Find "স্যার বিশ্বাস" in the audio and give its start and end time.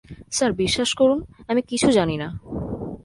0.31-0.93